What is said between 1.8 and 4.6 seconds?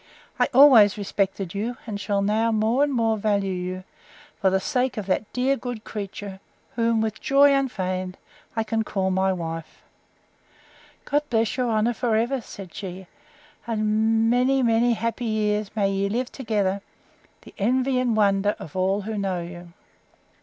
and shall now more and more value you, for the